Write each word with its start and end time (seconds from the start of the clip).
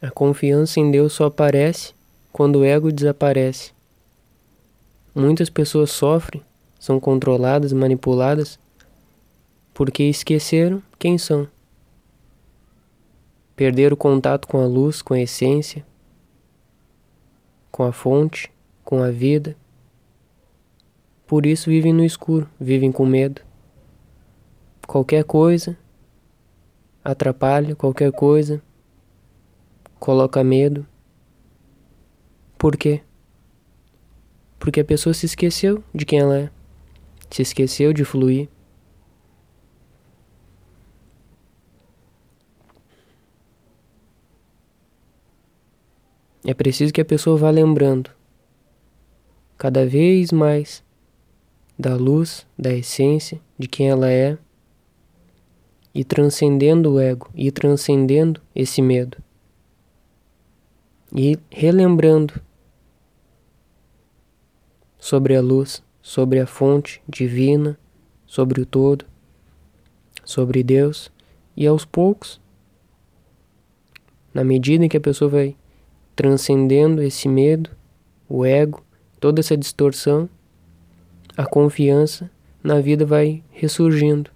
A 0.00 0.10
confiança 0.10 0.78
em 0.78 0.90
Deus 0.90 1.14
só 1.14 1.24
aparece 1.24 1.94
quando 2.30 2.56
o 2.56 2.64
ego 2.64 2.92
desaparece. 2.92 3.72
Muitas 5.14 5.48
pessoas 5.48 5.90
sofrem, 5.90 6.42
são 6.78 7.00
controladas, 7.00 7.72
manipuladas, 7.72 8.58
porque 9.72 10.02
esqueceram 10.02 10.82
quem 10.98 11.16
são. 11.16 11.48
Perderam 13.56 13.94
o 13.94 13.96
contato 13.96 14.46
com 14.46 14.60
a 14.60 14.66
luz, 14.66 15.00
com 15.00 15.14
a 15.14 15.20
essência, 15.20 15.82
com 17.72 17.82
a 17.82 17.90
fonte, 17.90 18.52
com 18.84 19.02
a 19.02 19.10
vida. 19.10 19.56
Por 21.26 21.46
isso 21.46 21.70
vivem 21.70 21.94
no 21.94 22.04
escuro, 22.04 22.46
vivem 22.60 22.92
com 22.92 23.06
medo. 23.06 23.40
Qualquer 24.86 25.24
coisa 25.24 25.74
atrapalha, 27.02 27.74
qualquer 27.74 28.12
coisa 28.12 28.62
coloca 29.98 30.42
medo. 30.42 30.86
Por 32.58 32.76
quê? 32.76 33.02
Porque 34.58 34.80
a 34.80 34.84
pessoa 34.84 35.12
se 35.12 35.26
esqueceu 35.26 35.82
de 35.94 36.04
quem 36.04 36.20
ela 36.20 36.38
é, 36.38 36.50
se 37.30 37.42
esqueceu 37.42 37.92
de 37.92 38.04
fluir. 38.04 38.48
É 46.44 46.54
preciso 46.54 46.92
que 46.92 47.00
a 47.00 47.04
pessoa 47.04 47.36
vá 47.36 47.50
lembrando 47.50 48.10
cada 49.58 49.84
vez 49.84 50.30
mais 50.30 50.84
da 51.78 51.94
luz, 51.96 52.46
da 52.58 52.72
essência, 52.72 53.40
de 53.58 53.66
quem 53.66 53.88
ela 53.88 54.10
é, 54.10 54.38
e 55.94 56.04
transcendendo 56.04 56.92
o 56.92 57.00
ego, 57.00 57.28
e 57.34 57.50
transcendendo 57.50 58.40
esse 58.54 58.80
medo, 58.80 59.18
e 61.14 61.38
relembrando 61.50 62.40
sobre 64.98 65.36
a 65.36 65.40
luz, 65.40 65.82
sobre 66.02 66.40
a 66.40 66.46
fonte 66.46 67.02
divina, 67.08 67.78
sobre 68.26 68.60
o 68.60 68.66
todo, 68.66 69.04
sobre 70.24 70.62
Deus, 70.62 71.12
e 71.56 71.66
aos 71.66 71.84
poucos, 71.84 72.40
na 74.34 74.44
medida 74.44 74.84
em 74.84 74.88
que 74.88 74.96
a 74.96 75.00
pessoa 75.00 75.30
vai 75.30 75.56
transcendendo 76.14 77.02
esse 77.02 77.28
medo, 77.28 77.70
o 78.28 78.44
ego, 78.44 78.84
toda 79.20 79.40
essa 79.40 79.56
distorção, 79.56 80.28
a 81.36 81.46
confiança 81.46 82.30
na 82.62 82.80
vida 82.80 83.06
vai 83.06 83.42
ressurgindo. 83.50 84.35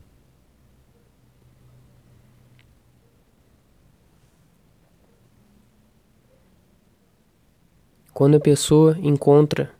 Quando 8.12 8.36
a 8.36 8.41
pessoa 8.41 8.97
encontra 9.00 9.70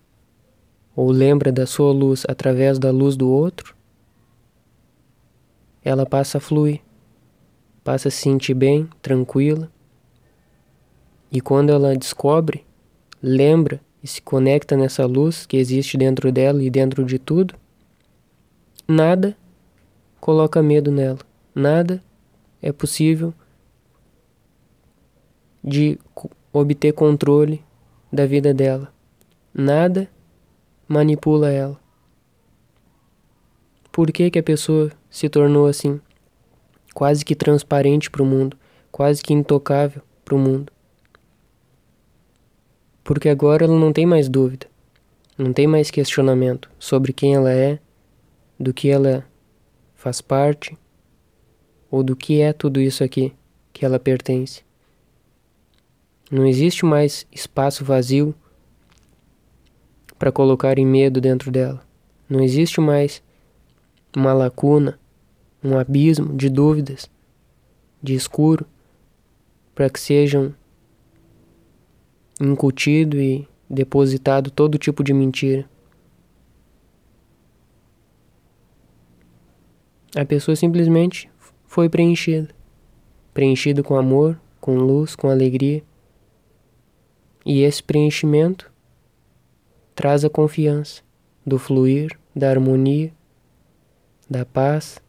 ou 0.95 1.11
lembra 1.11 1.53
da 1.53 1.67
sua 1.67 1.92
luz 1.92 2.25
através 2.28 2.78
da 2.78 2.91
luz 2.91 3.17
do 3.17 3.31
outro, 3.31 3.75
ela 5.83 6.05
passa 6.05 6.39
a 6.39 6.41
fluir, 6.41 6.81
passa 7.83 8.08
a 8.08 8.11
se 8.11 8.19
sentir 8.19 8.55
bem, 8.55 8.89
tranquila 9.01 9.70
e 11.31 11.41
quando 11.41 11.70
ela 11.70 11.97
descobre, 11.97 12.64
lembra 13.23 13.81
e 14.03 14.08
se 14.08 14.20
conecta 14.20 14.77
nessa 14.77 15.06
luz 15.06 15.47
que 15.47 15.56
existe 15.56 15.97
dentro 15.97 16.33
dela 16.33 16.62
e 16.62 16.69
dentro 16.69 17.05
de 17.05 17.19
tudo, 17.19 17.55
nada 18.89 19.36
coloca 20.20 20.61
medo 20.62 20.91
nela. 20.91 21.19
Nada 21.55 22.03
é 22.61 22.73
possível 22.73 23.33
de 25.62 25.98
obter 26.53 26.92
controle 26.92 27.62
da 28.12 28.27
vida 28.27 28.53
dela. 28.53 28.92
Nada 29.53 30.08
manipula 30.86 31.51
ela. 31.51 31.79
Por 33.90 34.11
que, 34.12 34.30
que 34.30 34.39
a 34.39 34.42
pessoa 34.42 34.90
se 35.08 35.29
tornou 35.29 35.67
assim? 35.67 36.01
Quase 36.95 37.24
que 37.24 37.34
transparente 37.34 38.11
para 38.11 38.23
o 38.23 38.27
mundo, 38.27 38.57
quase 38.90 39.23
que 39.23 39.33
intocável 39.33 40.02
para 40.24 40.34
o 40.34 40.39
mundo 40.39 40.73
porque 43.11 43.29
agora 43.29 43.64
ela 43.64 43.77
não 43.77 43.92
tem 43.92 44.07
mais 44.07 44.29
dúvida, 44.29 44.68
não 45.36 45.52
tem 45.52 45.67
mais 45.67 45.90
questionamento 45.90 46.70
sobre 46.79 47.13
quem 47.13 47.34
ela 47.34 47.52
é, 47.52 47.80
do 48.57 48.73
que 48.73 48.89
ela 48.89 49.27
faz 49.96 50.20
parte 50.20 50.79
ou 51.90 52.05
do 52.05 52.14
que 52.14 52.40
é 52.40 52.52
tudo 52.52 52.80
isso 52.80 53.02
aqui 53.02 53.33
que 53.73 53.84
ela 53.84 53.98
pertence. 53.98 54.63
Não 56.30 56.46
existe 56.46 56.85
mais 56.85 57.27
espaço 57.33 57.85
vazio 57.85 58.33
para 60.17 60.30
colocar 60.30 60.79
em 60.79 60.86
medo 60.86 61.20
dentro 61.20 61.51
dela. 61.51 61.83
Não 62.29 62.41
existe 62.41 62.80
mais 62.80 63.20
uma 64.17 64.33
lacuna, 64.33 64.98
um 65.64 65.77
abismo 65.77 66.36
de 66.36 66.48
dúvidas, 66.48 67.11
de 68.01 68.14
escuro, 68.14 68.64
para 69.74 69.90
que 69.90 69.98
sejam 69.98 70.55
incutido 72.40 73.20
e 73.20 73.48
depositado 73.69 74.51
todo 74.51 74.79
tipo 74.79 75.02
de 75.02 75.13
mentira. 75.13 75.69
A 80.14 80.24
pessoa 80.24 80.55
simplesmente 80.55 81.29
foi 81.67 81.89
preenchida. 81.89 82.48
Preenchida 83.33 83.83
com 83.83 83.96
amor, 83.96 84.40
com 84.61 84.77
luz, 84.77 85.17
com 85.17 85.29
alegria. 85.29 85.83
E 87.45 87.62
esse 87.62 87.83
preenchimento 87.83 88.70
traz 89.95 90.24
a 90.24 90.30
confiança 90.30 91.02
do 91.46 91.58
fluir, 91.58 92.18
da 92.34 92.51
harmonia, 92.51 93.12
da 94.28 94.45
paz. 94.45 95.01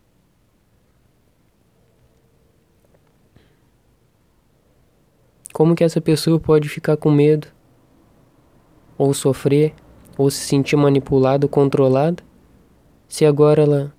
Como 5.53 5.75
que 5.75 5.84
essa 5.84 6.00
pessoa 6.00 6.40
pode 6.40 6.69
ficar 6.69 6.97
com 6.97 7.09
medo, 7.09 7.47
ou 8.98 9.13
sofrer, 9.13 9.74
ou 10.18 10.30
se 10.30 10.42
sentir 10.42 10.75
manipulada, 10.75 11.48
controlada, 11.48 12.24
se 13.08 13.25
agora 13.25 13.63
ela 13.63 13.96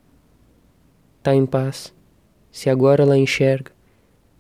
está 1.19 1.35
em 1.35 1.45
paz, 1.45 1.93
se 2.53 2.71
agora 2.71 3.03
ela 3.03 3.19
enxerga, 3.19 3.73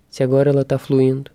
se 0.09 0.22
agora 0.22 0.50
ela 0.50 0.62
está 0.62 0.78
fluindo? 0.78 1.31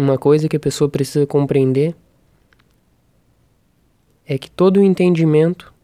Uma 0.00 0.16
coisa 0.16 0.48
que 0.48 0.56
a 0.56 0.60
pessoa 0.60 0.88
precisa 0.88 1.26
compreender 1.26 1.94
é 4.24 4.38
que 4.38 4.50
todo 4.50 4.78
o 4.78 4.82
entendimento 4.82 5.74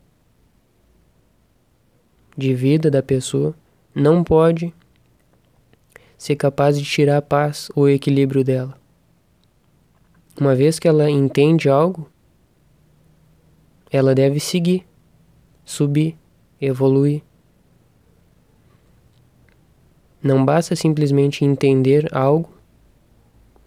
de 2.35 2.55
vida 2.55 2.91
da 2.91 3.03
pessoa 3.03 3.55
não 3.95 4.25
pode 4.25 4.73
ser 6.17 6.35
capaz 6.35 6.79
de 6.79 6.85
tirar 6.87 7.19
a 7.19 7.23
paz 7.23 7.69
ou 7.75 7.91
equilíbrio 7.91 8.43
dela. 8.43 8.81
Uma 10.41 10.55
vez 10.55 10.79
que 10.79 10.89
ela 10.89 11.11
entende 11.11 11.69
algo, 11.69 12.11
ela 13.91 14.15
deve 14.15 14.41
seguir, 14.41 14.87
subir, 15.63 16.17
evoluir. 16.59 17.21
Não 20.23 20.43
basta 20.43 20.75
simplesmente 20.75 21.45
entender 21.45 22.09
algo 22.17 22.57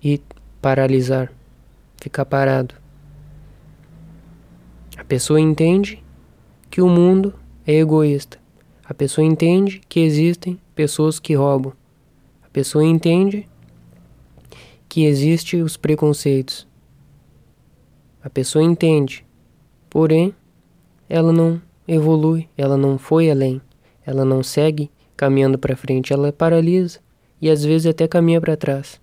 e 0.03 0.19
paralisar, 0.61 1.31
ficar 1.97 2.25
parado. 2.25 2.75
A 4.97 5.03
pessoa 5.03 5.39
entende 5.39 6.03
que 6.69 6.81
o 6.81 6.89
mundo 6.89 7.33
é 7.65 7.73
egoísta. 7.75 8.37
A 8.83 8.93
pessoa 8.93 9.25
entende 9.25 9.81
que 9.87 9.99
existem 9.99 10.59
pessoas 10.75 11.19
que 11.19 11.33
roubam. 11.33 11.73
A 12.43 12.49
pessoa 12.49 12.83
entende 12.83 13.47
que 14.87 15.05
existem 15.05 15.61
os 15.61 15.77
preconceitos. 15.77 16.67
A 18.21 18.29
pessoa 18.29 18.63
entende, 18.63 19.25
porém, 19.89 20.35
ela 21.07 21.31
não 21.31 21.61
evolui, 21.87 22.49
ela 22.57 22.75
não 22.75 22.97
foi 22.97 23.31
além, 23.31 23.61
ela 24.05 24.25
não 24.25 24.43
segue 24.43 24.91
caminhando 25.15 25.57
para 25.57 25.77
frente, 25.77 26.11
ela 26.11 26.33
paralisa 26.33 26.99
e 27.41 27.49
às 27.49 27.63
vezes 27.63 27.87
até 27.87 28.07
caminha 28.07 28.41
para 28.41 28.57
trás. 28.57 28.99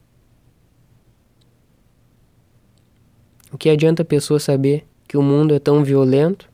O 3.56 3.58
que 3.58 3.70
adianta 3.70 4.02
a 4.02 4.04
pessoa 4.04 4.38
saber 4.38 4.86
que 5.08 5.16
o 5.16 5.22
mundo 5.22 5.54
é 5.54 5.58
tão 5.58 5.82
violento 5.82 6.46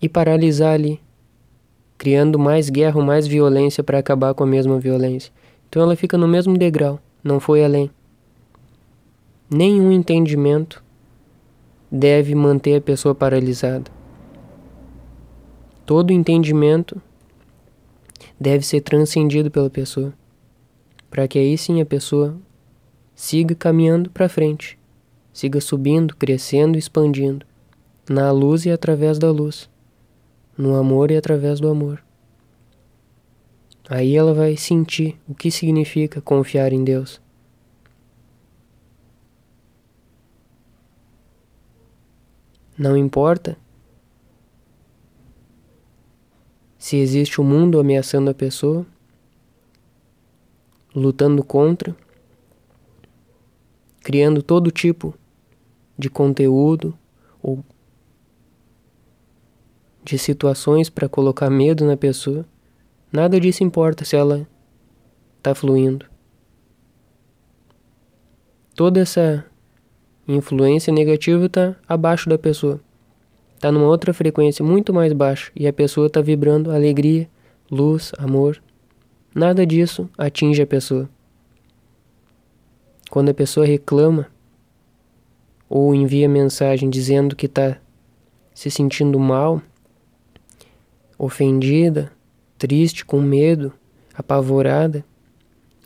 e 0.00 0.08
paralisar 0.08 0.72
ali, 0.72 1.00
criando 1.98 2.38
mais 2.38 2.70
guerra, 2.70 3.02
mais 3.02 3.26
violência 3.26 3.82
para 3.82 3.98
acabar 3.98 4.34
com 4.34 4.44
a 4.44 4.46
mesma 4.46 4.78
violência. 4.78 5.32
Então 5.68 5.82
ela 5.82 5.96
fica 5.96 6.16
no 6.16 6.28
mesmo 6.28 6.56
degrau, 6.56 7.00
não 7.24 7.40
foi 7.40 7.64
além. 7.64 7.90
Nenhum 9.50 9.90
entendimento 9.90 10.80
deve 11.90 12.32
manter 12.32 12.76
a 12.76 12.80
pessoa 12.80 13.16
paralisada. 13.16 13.90
todo 15.84 16.12
entendimento 16.12 17.02
deve 18.38 18.64
ser 18.64 18.80
transcendido 18.80 19.50
pela 19.50 19.68
pessoa, 19.68 20.14
para 21.10 21.26
que 21.26 21.36
aí 21.36 21.58
sim 21.58 21.80
a 21.80 21.84
pessoa 21.84 22.38
siga 23.16 23.54
caminhando 23.54 24.10
para 24.10 24.28
frente, 24.28 24.78
siga 25.32 25.58
subindo, 25.58 26.14
crescendo, 26.14 26.76
expandindo, 26.76 27.46
na 28.08 28.30
luz 28.30 28.66
e 28.66 28.70
através 28.70 29.18
da 29.18 29.30
luz, 29.30 29.70
no 30.56 30.76
amor 30.76 31.10
e 31.10 31.16
através 31.16 31.58
do 31.58 31.68
amor. 31.68 32.04
Aí 33.88 34.14
ela 34.14 34.34
vai 34.34 34.56
sentir 34.56 35.18
o 35.26 35.34
que 35.34 35.50
significa 35.50 36.20
confiar 36.20 36.72
em 36.72 36.84
Deus. 36.84 37.20
Não 42.78 42.96
importa 42.96 43.56
se 46.76 46.96
existe 46.98 47.40
o 47.40 47.44
um 47.44 47.46
mundo 47.46 47.80
ameaçando 47.80 48.28
a 48.28 48.34
pessoa, 48.34 48.84
lutando 50.94 51.42
contra, 51.42 51.96
criando 54.06 54.40
todo 54.40 54.70
tipo 54.70 55.12
de 55.98 56.08
conteúdo 56.08 56.96
ou 57.42 57.64
de 60.04 60.16
situações 60.16 60.88
para 60.88 61.08
colocar 61.08 61.50
medo 61.50 61.84
na 61.84 61.96
pessoa. 61.96 62.46
Nada 63.10 63.40
disso 63.40 63.64
importa 63.64 64.04
se 64.04 64.14
ela 64.14 64.46
está 65.38 65.56
fluindo. 65.56 66.06
Toda 68.76 69.00
essa 69.00 69.44
influência 70.28 70.92
negativa 70.92 71.46
está 71.46 71.74
abaixo 71.88 72.28
da 72.28 72.38
pessoa. 72.38 72.78
Está 73.56 73.72
numa 73.72 73.88
outra 73.88 74.14
frequência 74.14 74.64
muito 74.64 74.94
mais 74.94 75.12
baixa 75.12 75.50
e 75.56 75.66
a 75.66 75.72
pessoa 75.72 76.06
está 76.06 76.20
vibrando 76.20 76.70
alegria, 76.70 77.28
luz, 77.68 78.12
amor. 78.18 78.62
Nada 79.34 79.66
disso 79.66 80.08
atinge 80.16 80.62
a 80.62 80.66
pessoa. 80.66 81.10
Quando 83.10 83.28
a 83.28 83.34
pessoa 83.34 83.66
reclama 83.66 84.26
ou 85.68 85.94
envia 85.94 86.28
mensagem 86.28 86.88
dizendo 86.88 87.34
que 87.36 87.46
está 87.46 87.78
se 88.54 88.70
sentindo 88.70 89.18
mal, 89.18 89.60
ofendida, 91.18 92.12
triste, 92.58 93.04
com 93.04 93.20
medo, 93.20 93.72
apavorada, 94.14 95.04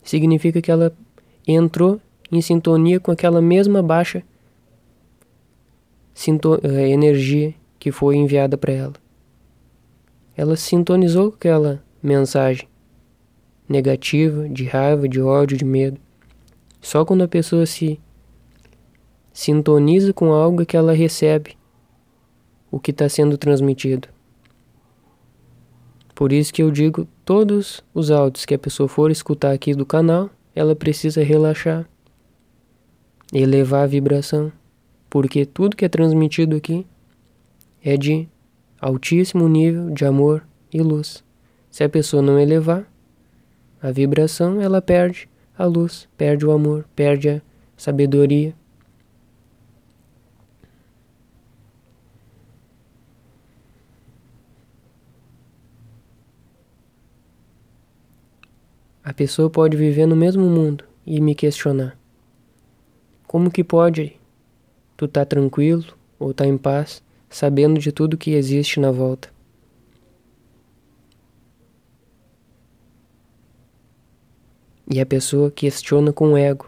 significa 0.03 0.61
que 0.63 0.71
ela 0.71 0.93
entrou 1.47 2.01
em 2.31 2.41
sintonia 2.41 3.01
com 3.01 3.11
aquela 3.11 3.41
mesma 3.41 3.83
baixa 3.83 4.23
eh, 6.63 6.89
energia 6.89 7.55
que 7.79 7.91
foi 7.91 8.17
enviada 8.17 8.57
para 8.57 8.73
ela. 8.73 8.95
Ela 10.37 10.57
sintonizou 10.57 11.31
com 11.31 11.37
aquela 11.37 11.83
mensagem 12.03 12.69
negativa, 13.69 14.49
de 14.49 14.65
raiva, 14.65 15.09
de 15.09 15.21
ódio, 15.21 15.57
de 15.57 15.65
medo. 15.65 16.01
Só 16.81 17.05
quando 17.05 17.23
a 17.23 17.29
pessoa 17.29 17.67
se 17.67 18.01
sintoniza 19.33 20.13
com 20.13 20.33
algo 20.33 20.67
que 20.67 20.77
ela 20.77 20.93
recebe 20.93 21.57
o 22.71 22.79
que 22.79 22.91
está 22.91 23.09
sendo 23.09 23.37
transmitido. 23.37 24.09
Por 26.15 26.33
isso 26.33 26.53
que 26.53 26.63
eu 26.63 26.71
digo, 26.71 27.09
todos 27.25 27.83
os 27.95 28.11
áudios 28.11 28.45
que 28.45 28.55
a 28.55 28.59
pessoa 28.59 28.89
for 28.89 29.11
escutar 29.11 29.53
aqui 29.53 29.75
do 29.75 29.87
canal, 29.87 30.29
ela 30.55 30.77
precisa 30.77 31.23
relaxar, 31.23 31.89
elevar 33.33 33.85
a 33.85 33.87
vibração, 33.87 34.53
porque 35.09 35.47
tudo 35.47 35.77
que 35.77 35.85
é 35.85 35.89
transmitido 35.89 36.57
aqui 36.57 36.87
é 37.83 37.97
de 37.97 38.29
altíssimo 38.81 39.49
nível 39.49 39.91
de 39.91 40.05
amor 40.05 40.47
e 40.73 40.83
luz. 40.83 41.25
Se 41.71 41.83
a 41.85 41.89
pessoa 41.89 42.23
não 42.23 42.39
elevar 42.39 42.87
a 43.81 43.91
vibração, 43.91 44.61
ela 44.61 44.83
perde 44.83 45.29
a 45.61 45.67
luz, 45.67 46.09
perde 46.17 46.47
o 46.47 46.53
amor, 46.53 46.87
perde 46.97 47.29
a 47.29 47.43
sabedoria, 47.77 48.55
A 59.03 59.15
pessoa 59.15 59.51
pode 59.51 59.77
viver 59.77 60.07
no 60.07 60.15
mesmo 60.15 60.45
mundo 60.45 60.85
e 61.05 61.21
me 61.21 61.35
questionar: 61.35 61.99
como 63.27 63.51
que 63.51 63.65
pode? 63.65 64.17
Tu 64.97 65.09
tá 65.09 65.25
tranquilo 65.25 65.85
ou 66.19 66.33
tá 66.33 66.47
em 66.47 66.57
paz, 66.57 67.03
sabendo 67.29 67.81
de 67.81 67.91
tudo 67.91 68.17
que 68.17 68.33
existe 68.33 68.79
na 68.79 68.93
volta? 68.93 69.29
E 74.91 75.01
a 75.01 75.07
pessoa 75.07 75.53
questiona 75.53 76.13
com 76.13 76.33
o 76.33 76.37
ego, 76.37 76.67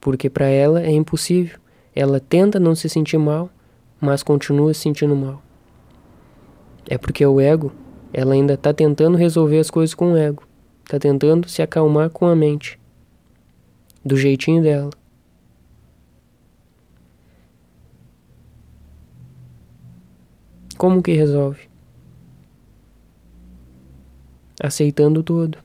porque 0.00 0.28
para 0.28 0.46
ela 0.46 0.82
é 0.82 0.90
impossível. 0.90 1.60
Ela 1.94 2.18
tenta 2.18 2.58
não 2.58 2.74
se 2.74 2.88
sentir 2.88 3.18
mal, 3.18 3.48
mas 4.00 4.24
continua 4.24 4.74
se 4.74 4.80
sentindo 4.80 5.14
mal. 5.14 5.40
É 6.88 6.98
porque 6.98 7.24
o 7.24 7.40
ego, 7.40 7.72
ela 8.12 8.34
ainda 8.34 8.54
está 8.54 8.74
tentando 8.74 9.16
resolver 9.16 9.60
as 9.60 9.70
coisas 9.70 9.94
com 9.94 10.12
o 10.12 10.16
ego. 10.16 10.42
Tá 10.84 10.98
tentando 10.98 11.48
se 11.48 11.62
acalmar 11.62 12.10
com 12.10 12.26
a 12.26 12.34
mente. 12.34 12.80
Do 14.04 14.16
jeitinho 14.16 14.60
dela. 14.60 14.90
Como 20.76 21.00
que 21.00 21.12
resolve? 21.12 21.68
Aceitando 24.60 25.22
tudo. 25.22 25.58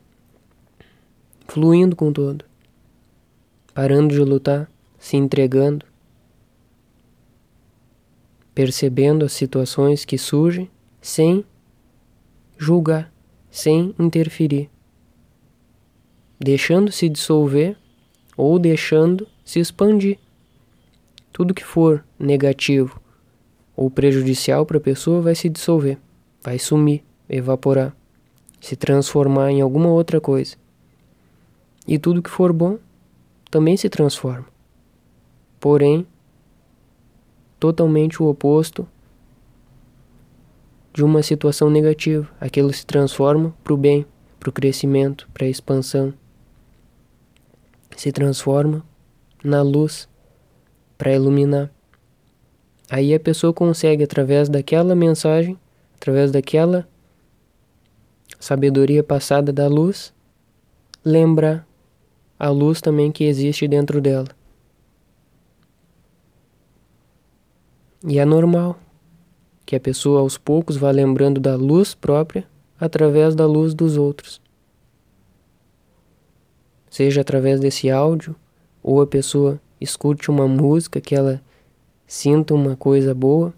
Fluindo 1.48 1.96
com 1.96 2.12
tudo. 2.12 2.46
Parando 3.74 4.14
de 4.14 4.20
lutar, 4.20 4.70
se 4.98 5.18
entregando. 5.18 5.86
Percebendo 8.54 9.26
as 9.26 9.34
situações 9.34 10.06
que 10.06 10.18
surgem 10.18 10.70
sem 11.02 11.46
julgar, 12.58 13.12
sem 13.50 13.94
interferir 14.00 14.70
deixando 16.40 16.92
se 16.92 17.10
dissolver 17.10 17.76
ou 18.36 18.60
deixando 18.60 19.28
se 19.44 19.60
expandir. 19.60 20.20
Tudo 21.32 21.54
que 21.54 21.64
for 21.64 22.04
negativo 22.20 23.02
ou 23.76 23.90
prejudicial 23.90 24.66
para 24.66 24.78
a 24.78 24.82
pessoa 24.82 25.22
vai 25.22 25.36
se 25.36 25.50
dissolver, 25.50 25.98
vai 26.42 26.58
sumir, 26.58 27.04
evaporar, 27.30 27.96
se 28.60 28.76
transformar 28.76 29.52
em 29.52 29.62
alguma 29.62 29.90
outra 29.90 30.20
coisa. 30.20 30.56
E 31.88 31.98
tudo 31.98 32.22
que 32.22 32.30
for 32.30 32.52
bom 32.52 32.78
também 33.50 33.78
se 33.78 33.90
transforma. 33.90 34.46
Porém, 35.60 36.06
totalmente 37.60 38.22
o 38.22 38.28
oposto 38.28 38.88
de 40.94 41.04
uma 41.04 41.24
situação 41.24 41.70
negativa. 41.70 42.30
Aquilo 42.40 42.74
se 42.74 42.86
transforma 42.86 43.54
para 43.64 43.74
o 43.74 43.78
bem, 43.78 44.06
para 44.40 44.50
o 44.50 44.54
crescimento, 44.54 45.30
para 45.34 45.46
a 45.46 45.50
expansão 45.50 46.14
se 47.98 48.12
transforma 48.12 48.86
na 49.44 49.62
luz 49.62 50.08
para 50.98 51.14
iluminar. 51.14 51.72
Aí 52.90 53.14
a 53.14 53.20
pessoa 53.20 53.52
consegue, 53.52 54.04
através 54.04 54.48
daquela 54.48 54.96
mensagem, 54.96 55.58
através 55.96 56.32
daquela 56.32 56.88
sabedoria 58.40 59.04
passada 59.04 59.52
da 59.52 59.68
luz, 59.68 60.14
lembrar 61.04 61.67
a 62.38 62.50
luz 62.50 62.82
também 62.82 63.12
que 63.12 63.24
existe 63.24 63.68
dentro 63.68 64.00
dela. 64.00 64.28
E 68.08 68.20
é 68.20 68.26
normal 68.26 68.78
que 69.66 69.76
a 69.76 69.80
pessoa 69.80 70.22
aos 70.22 70.38
poucos 70.38 70.78
vá 70.78 70.92
lembrando 70.92 71.42
da 71.42 71.56
luz 71.56 71.94
própria 71.94 72.48
através 72.80 73.36
da 73.36 73.46
luz 73.46 73.74
dos 73.74 73.98
outros 73.98 74.40
seja 76.98 77.22
através 77.22 77.60
desse 77.60 77.92
áudio, 77.92 78.36
ou 78.82 79.00
a 79.02 79.06
pessoa 79.06 79.62
escute 79.80 80.32
uma 80.32 80.48
música 80.48 81.00
que 81.00 81.14
ela 81.14 81.40
sinta 82.08 82.56
uma 82.56 82.76
coisa 82.76 83.14
boa, 83.14 83.54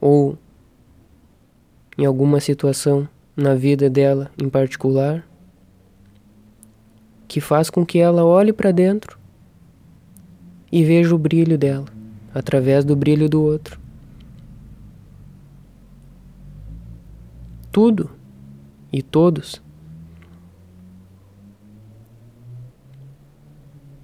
ou 0.00 0.38
em 1.98 2.04
alguma 2.04 2.38
situação 2.38 3.08
na 3.34 3.56
vida 3.56 3.90
dela 3.90 4.30
em 4.40 4.48
particular, 4.48 5.26
que 7.28 7.40
faz 7.40 7.70
com 7.70 7.84
que 7.84 7.98
ela 7.98 8.24
olhe 8.24 8.52
para 8.52 8.70
dentro 8.70 9.18
e 10.70 10.84
veja 10.84 11.14
o 11.14 11.18
brilho 11.18 11.56
dela 11.56 11.86
através 12.32 12.84
do 12.84 12.94
brilho 12.94 13.28
do 13.28 13.42
outro. 13.42 13.80
Tudo 17.72 18.10
e 18.92 19.02
todos 19.02 19.62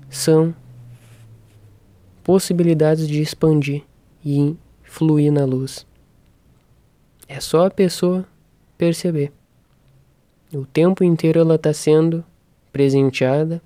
são 0.09 0.55
possibilidades 2.23 3.09
de 3.09 3.21
expandir 3.21 3.83
e 4.25 4.57
fluir 4.83 5.33
na 5.33 5.45
luz. 5.45 5.87
É 7.27 7.41
só 7.41 7.67
a 7.67 7.71
pessoa 7.71 8.27
perceber. 8.77 9.33
O 10.53 10.67
tempo 10.67 11.03
inteiro 11.03 11.41
ela 11.41 11.55
está 11.55 11.73
sendo 11.73 12.23
presenteada 12.73 13.63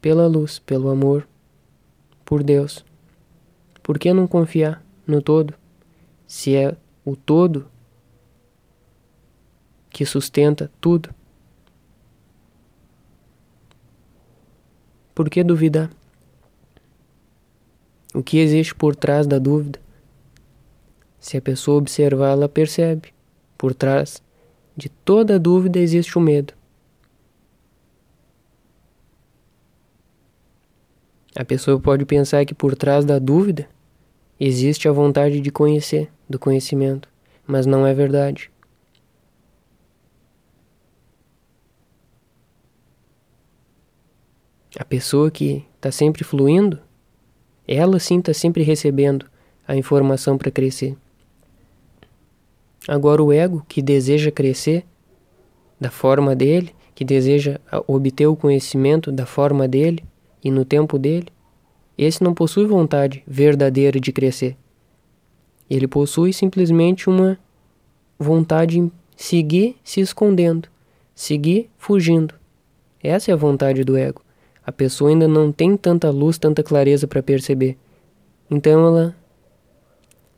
pela 0.00 0.26
luz, 0.26 0.58
pelo 0.58 0.90
amor, 0.90 1.26
por 2.24 2.42
Deus. 2.42 2.84
Por 3.82 3.98
que 3.98 4.12
não 4.12 4.26
confiar 4.26 4.84
no 5.06 5.22
todo? 5.22 5.54
Se 6.26 6.56
é 6.56 6.76
o 7.04 7.14
todo 7.14 7.70
que 9.90 10.04
sustenta 10.04 10.70
tudo. 10.80 11.14
Por 15.14 15.28
que 15.28 15.44
duvidar? 15.44 15.90
O 18.14 18.22
que 18.22 18.38
existe 18.38 18.74
por 18.74 18.96
trás 18.96 19.26
da 19.26 19.38
dúvida? 19.38 19.78
Se 21.20 21.36
a 21.36 21.42
pessoa 21.42 21.78
observar, 21.78 22.32
ela 22.32 22.48
percebe. 22.48 23.12
Por 23.56 23.74
trás 23.74 24.22
de 24.76 24.88
toda 24.88 25.38
dúvida 25.38 25.78
existe 25.78 26.18
o 26.18 26.20
medo. 26.20 26.54
A 31.34 31.44
pessoa 31.44 31.80
pode 31.80 32.04
pensar 32.04 32.44
que 32.44 32.54
por 32.54 32.76
trás 32.76 33.06
da 33.06 33.18
dúvida 33.18 33.66
existe 34.38 34.86
a 34.86 34.92
vontade 34.92 35.40
de 35.40 35.50
conhecer, 35.50 36.10
do 36.28 36.38
conhecimento, 36.38 37.08
mas 37.46 37.64
não 37.64 37.86
é 37.86 37.94
verdade. 37.94 38.50
A 44.78 44.84
pessoa 44.84 45.30
que 45.30 45.64
está 45.76 45.90
sempre 45.90 46.22
fluindo, 46.22 46.78
ela 47.66 47.98
sim 47.98 48.18
está 48.18 48.34
sempre 48.34 48.62
recebendo 48.62 49.26
a 49.66 49.74
informação 49.74 50.36
para 50.36 50.50
crescer. 50.50 50.96
Agora, 52.86 53.22
o 53.22 53.32
ego 53.32 53.64
que 53.68 53.80
deseja 53.80 54.30
crescer 54.30 54.84
da 55.80 55.90
forma 55.90 56.36
dele, 56.36 56.74
que 56.94 57.04
deseja 57.04 57.58
obter 57.86 58.26
o 58.26 58.36
conhecimento 58.36 59.10
da 59.10 59.24
forma 59.24 59.66
dele 59.66 60.04
e 60.42 60.50
no 60.50 60.64
tempo 60.64 60.98
dele, 60.98 61.28
esse 61.96 62.22
não 62.22 62.34
possui 62.34 62.66
vontade 62.66 63.22
verdadeira 63.26 64.00
de 64.00 64.12
crescer. 64.12 64.56
Ele 65.68 65.86
possui 65.86 66.32
simplesmente 66.32 67.08
uma 67.08 67.38
vontade 68.18 68.78
em 68.78 68.90
seguir 69.16 69.76
se 69.84 70.00
escondendo, 70.00 70.68
seguir 71.14 71.70
fugindo. 71.78 72.34
Essa 73.02 73.30
é 73.30 73.34
a 73.34 73.36
vontade 73.36 73.84
do 73.84 73.96
ego 73.96 74.22
a 74.64 74.70
pessoa 74.70 75.10
ainda 75.10 75.26
não 75.26 75.50
tem 75.50 75.76
tanta 75.76 76.08
luz, 76.10 76.38
tanta 76.38 76.62
clareza 76.62 77.08
para 77.08 77.22
perceber. 77.22 77.76
Então 78.48 78.86
ela 78.86 79.16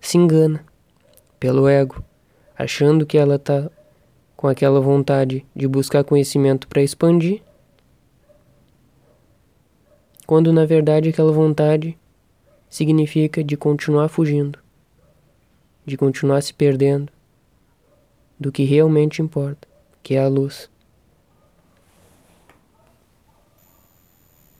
se 0.00 0.16
engana 0.16 0.64
pelo 1.38 1.68
ego, 1.68 2.02
achando 2.56 3.04
que 3.04 3.18
ela 3.18 3.34
está 3.36 3.70
com 4.34 4.48
aquela 4.48 4.80
vontade 4.80 5.44
de 5.54 5.68
buscar 5.68 6.04
conhecimento 6.04 6.66
para 6.66 6.82
expandir, 6.82 7.42
quando 10.26 10.52
na 10.52 10.64
verdade 10.64 11.08
aquela 11.08 11.32
vontade 11.32 11.96
significa 12.68 13.44
de 13.44 13.56
continuar 13.56 14.08
fugindo, 14.08 14.58
de 15.84 15.96
continuar 15.96 16.40
se 16.42 16.52
perdendo 16.52 17.12
do 18.38 18.50
que 18.50 18.64
realmente 18.64 19.22
importa, 19.22 19.68
que 20.02 20.14
é 20.14 20.24
a 20.24 20.28
luz. 20.28 20.70